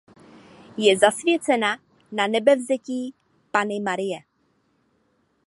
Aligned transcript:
Je 0.77 0.95
zasvěcena 0.97 1.77
Nanebevzetí 2.11 3.13
Panny 3.51 3.79
Marie. 3.79 4.19